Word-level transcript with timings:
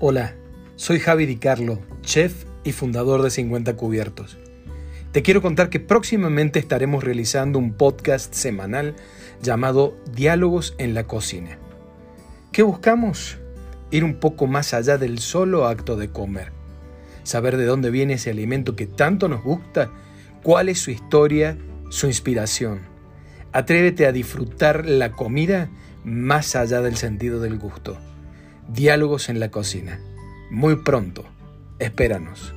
Hola, 0.00 0.34
soy 0.74 0.98
Javi 0.98 1.24
Di 1.24 1.36
Carlo, 1.36 1.78
chef 2.02 2.46
y 2.64 2.72
fundador 2.72 3.22
de 3.22 3.30
50 3.30 3.76
Cubiertos. 3.76 4.36
Te 5.12 5.22
quiero 5.22 5.40
contar 5.40 5.70
que 5.70 5.78
próximamente 5.78 6.58
estaremos 6.58 7.04
realizando 7.04 7.60
un 7.60 7.74
podcast 7.74 8.34
semanal 8.34 8.96
llamado 9.40 9.96
Diálogos 10.12 10.74
en 10.78 10.94
la 10.94 11.04
Cocina. 11.04 11.58
¿Qué 12.50 12.64
buscamos? 12.64 13.38
Ir 13.92 14.02
un 14.02 14.16
poco 14.16 14.48
más 14.48 14.74
allá 14.74 14.98
del 14.98 15.20
solo 15.20 15.64
acto 15.64 15.94
de 15.94 16.10
comer. 16.10 16.50
Saber 17.22 17.56
de 17.56 17.64
dónde 17.64 17.90
viene 17.90 18.14
ese 18.14 18.30
alimento 18.30 18.74
que 18.74 18.88
tanto 18.88 19.28
nos 19.28 19.44
gusta, 19.44 19.92
cuál 20.42 20.70
es 20.70 20.80
su 20.80 20.90
historia, 20.90 21.56
su 21.88 22.08
inspiración. 22.08 22.80
Atrévete 23.52 24.06
a 24.06 24.12
disfrutar 24.12 24.86
la 24.86 25.12
comida 25.12 25.70
más 26.02 26.56
allá 26.56 26.82
del 26.82 26.96
sentido 26.96 27.38
del 27.38 27.60
gusto. 27.60 27.96
Diálogos 28.68 29.28
en 29.28 29.40
la 29.40 29.50
cocina. 29.50 30.00
Muy 30.50 30.76
pronto. 30.76 31.24
Espéranos. 31.78 32.54